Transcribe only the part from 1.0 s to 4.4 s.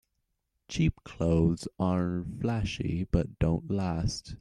clothes are flashy but don't last.